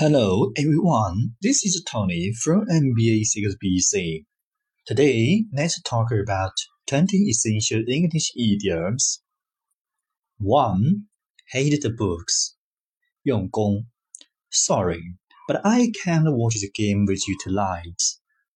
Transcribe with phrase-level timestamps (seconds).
[0.00, 4.26] Hello everyone, this is Tony from MBA 6BC.
[4.86, 6.52] Today, let's talk about
[6.86, 9.22] 20 essential English idioms.
[10.38, 11.06] 1.
[11.50, 12.56] Hate the books.
[13.24, 13.86] 用功
[14.50, 15.00] Sorry,
[15.48, 18.02] but I can't watch the game with you tonight.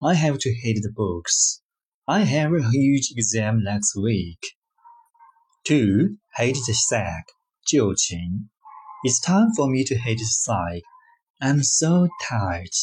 [0.02, 1.62] I have to hate the books.
[2.07, 4.57] I have a huge exam next week.
[5.64, 6.16] 2.
[6.37, 7.25] Hate the sack.
[7.66, 8.51] 旧情
[9.05, 10.83] It's time for me to hate the sack.
[11.41, 12.74] I'm so tired.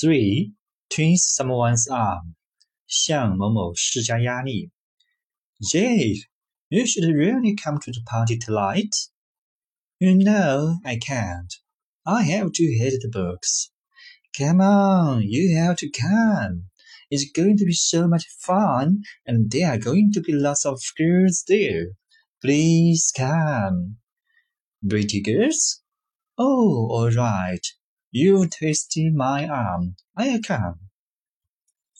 [0.00, 0.52] 3.
[0.90, 2.34] Twist someone's arm.
[2.86, 4.70] 向某某施加压力.
[5.60, 6.22] Jade,
[6.68, 8.94] you should really come to the party tonight.
[9.98, 11.52] You know I can't.
[12.06, 13.70] I have to hit the books.
[14.36, 16.70] Come on, you have to come.
[17.10, 20.80] It's going to be so much fun, and there are going to be lots of
[20.98, 21.96] girls there.
[22.42, 23.96] Please come.
[24.86, 25.80] Pretty girls?
[26.38, 27.66] Oh, all right.
[28.10, 29.96] You twisted my arm.
[30.16, 30.80] I'll come.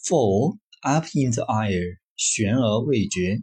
[0.06, 0.54] 4.
[0.84, 2.00] Up in the air.
[2.16, 3.42] 悬而未决.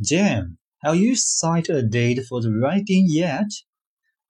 [0.00, 3.48] Jam, have you signed a date for the writing yet?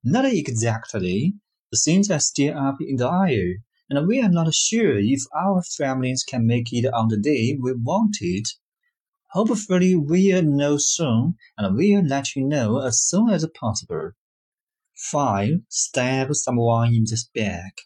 [0.05, 1.35] Not exactly.
[1.73, 3.57] The things are still up in the air,
[3.91, 7.73] and we are not sure if our families can make it on the day we
[7.75, 8.49] want it.
[9.33, 14.13] Hopefully we'll know soon, and we'll let you know as soon as possible.
[15.11, 15.63] 5.
[15.69, 17.79] Stab someone in the back.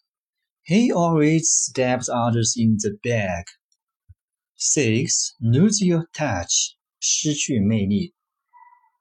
[0.63, 3.47] He always stabs others in the back.
[4.57, 5.35] 6.
[5.41, 6.77] Lose your touch.
[7.01, 8.15] 失去魅力.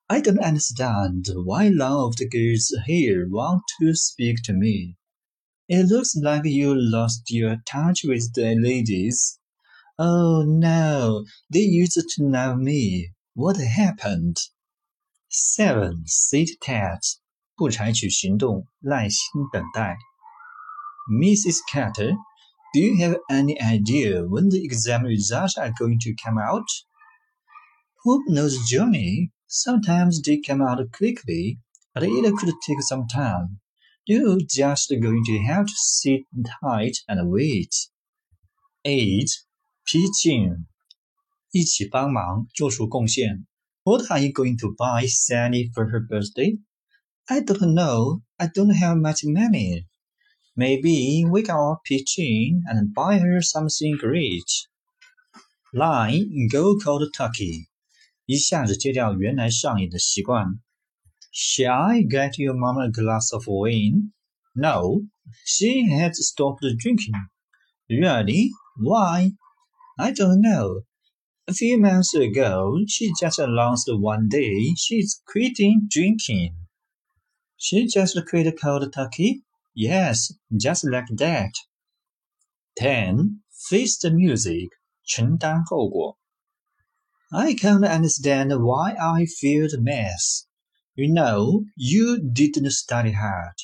[0.08, 4.98] I don't understand why none of the girls here want to speak to me.
[5.70, 9.40] It looks like you lost your touch with the ladies.
[9.98, 13.14] Oh no, they used to love me.
[13.36, 14.38] What happened?
[15.30, 16.04] 7.
[16.08, 17.06] Sit tight.
[17.56, 19.20] 不采取行动，耐心
[19.52, 19.98] 等待。
[21.10, 21.60] Mrs.
[21.72, 22.16] Carter,
[22.74, 26.66] do you have any idea when the exam results are going to come out?
[28.04, 29.32] Who knows, Johnny?
[29.48, 31.60] Sometimes they come out quickly,
[31.94, 33.60] but it could take some time.
[34.06, 36.22] You're just going to have to sit
[36.62, 37.70] tight and wait.
[38.84, 39.28] 8.
[39.86, 40.66] 批进，
[41.52, 43.46] 一起帮忙，做出贡献。
[43.84, 46.58] What are you going to buy Sally for her birthday?
[47.30, 48.22] I don't know.
[48.40, 49.88] I don't have much money.
[50.56, 54.68] Maybe we can all pitch in and buy her something great.
[55.74, 57.68] Line, go cold turkey.
[58.26, 60.60] 一下子戒掉原来上瘾的习惯。
[61.34, 64.12] Shall I get your mom a glass of wine?
[64.54, 65.02] No,
[65.46, 67.14] she has stopped drinking.
[67.88, 68.52] Really?
[68.78, 69.32] Why?
[69.98, 70.84] I don't know.
[71.48, 76.56] A few months ago, she just announced one day she's quitting drinking.
[77.58, 79.44] She just quit cold turkey?
[79.74, 81.52] Yes, just like that.
[82.78, 83.42] 10.
[83.70, 84.70] Face the music.
[85.06, 86.18] 承担后果.
[87.32, 90.48] I can't understand why I feel the mess.
[90.96, 93.56] You know, you didn't study hard.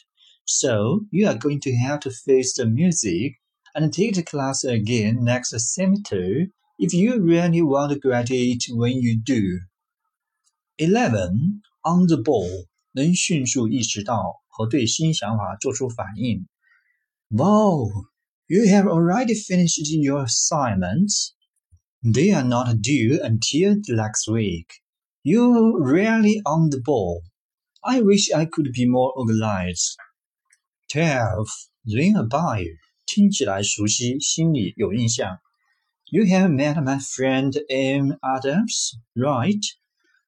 [0.46, 3.34] So you are going to have to face the music
[3.76, 6.48] and take the class again next semester
[6.80, 9.60] if you really want to graduate when you do.
[10.78, 11.62] 11.
[11.84, 12.66] On the ball.
[12.92, 16.48] 能迅速意识到和对新想法做出反应。
[17.30, 17.90] Wow,
[18.48, 21.34] you have already finished your assignments.
[22.02, 24.68] They are not due until next week.
[25.24, 27.24] You're really on the ball.
[27.82, 29.98] I wish I could be more organized.
[30.88, 31.48] Twelve,
[31.86, 32.64] ring a bell.
[33.06, 35.40] 听起来熟悉，心里有印象。
[36.10, 38.14] You have met my friend M.
[38.22, 39.62] Adams, right?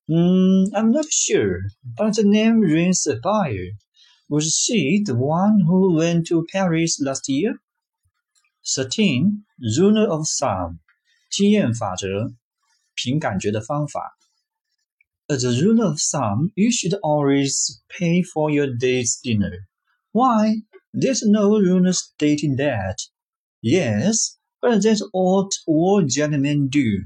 [0.10, 1.60] Mm, I'm not sure,
[1.98, 3.54] but the name rings a bell.
[4.28, 7.62] Was she the one who went to Paris last year?
[8.76, 9.46] 13.
[9.78, 10.80] Rule of thumb.
[11.32, 12.34] 经验法则，
[12.96, 14.18] 凭感觉的方法。
[15.28, 19.68] As a rule of thumb, you should always pay for your date's dinner.
[20.12, 20.64] Why?
[20.92, 22.96] There's no rule stating that.
[23.62, 27.04] Yes, but that's what all gentlemen do.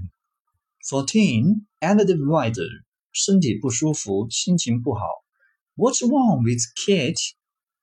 [0.89, 1.67] 14.
[1.81, 2.85] And the weather.
[3.17, 5.05] 身体不舒服，心情不好。
[5.75, 7.19] What's wrong with Kate?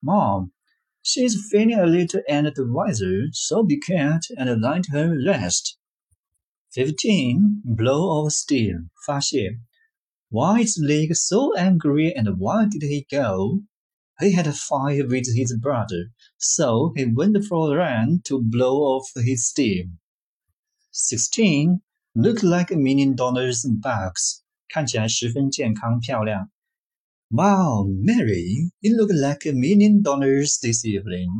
[0.02, 0.52] Mom,
[1.02, 5.76] she's feeling a little under the weather, so be quiet and let her rest.
[6.72, 7.62] 15.
[7.64, 8.90] Blow of steam.
[9.06, 9.58] 发泄。
[10.30, 13.62] Why is Lake so angry and why did he go?
[14.20, 18.76] He had a fight with his brother, so he went for a run to blow
[18.76, 19.98] off his steam.
[20.92, 21.80] 16.
[22.14, 24.43] Look like a million dollars bucks.
[24.74, 26.50] 看起来十分健康漂亮。
[27.30, 31.30] Wow, Mary, you look like a million dollars this evening.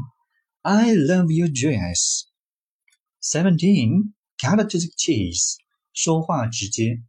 [0.62, 2.26] I love your dress.
[3.20, 5.56] Seventeen, cut to the chase.
[5.92, 7.02] 说话直接。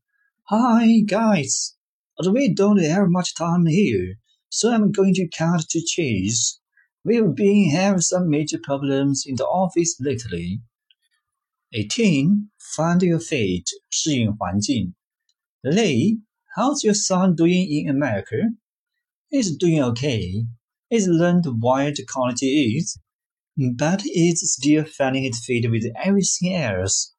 [0.46, 1.74] Hi, guys.
[2.18, 4.18] We don't have much time here,
[4.50, 6.60] so I'm going to cut to chase.
[7.04, 10.62] We've been having some major problems in the office lately.
[11.72, 13.66] Eighteen, find your feet.
[13.90, 14.94] 适应环境。
[15.66, 16.19] Lee,
[16.56, 18.50] how's your son doing in America?
[19.30, 20.46] He's doing okay.
[20.90, 23.00] He's learned what college is,
[23.58, 27.13] but he's still finding his feet with everything else.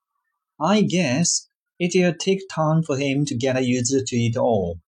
[0.61, 1.49] I guess
[1.79, 4.81] it'll take time for him to get used to it all.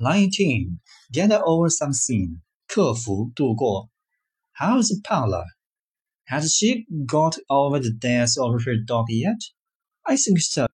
[0.00, 0.80] 19.
[1.12, 2.40] Get over something.
[2.66, 3.88] 克服度过.
[4.52, 5.44] How's Paula?
[6.26, 9.38] Has she got over the death of her dog yet?
[10.06, 10.66] I think so.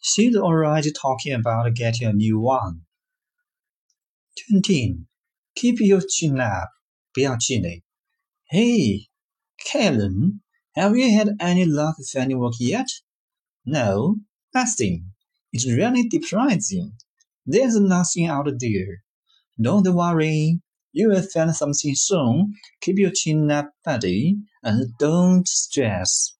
[0.00, 2.82] She's already talking about getting a new one.
[4.50, 4.98] 20.
[5.56, 6.68] Keep your chin up.
[7.14, 7.84] 不要气馁.
[8.50, 9.06] Hey,
[9.56, 10.40] Kellen,
[10.74, 12.86] have you had any luck finding work yet?
[13.64, 14.16] No,
[14.52, 15.12] nothing.
[15.52, 16.92] It's really depressing.
[17.46, 19.04] There's nothing out there.
[19.60, 20.60] Don't worry.
[20.92, 22.54] You will find something soon.
[22.80, 26.34] Keep your chin up, buddy, and don't stress.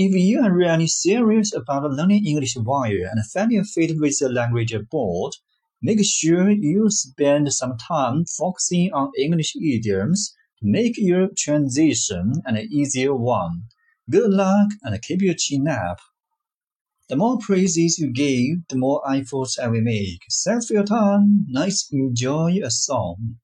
[0.00, 4.72] If you are really serious about learning English while and finding fit with the language
[4.92, 5.32] board,
[5.82, 12.58] make sure you spend some time focusing on English idioms to make your transition an
[12.58, 13.64] easier one.
[14.08, 15.98] Good luck and keep your chin up.
[17.08, 20.22] The more praises you give, the more efforts I will make.
[20.44, 21.46] Thanks for your time.
[21.52, 23.38] Let's enjoy a song.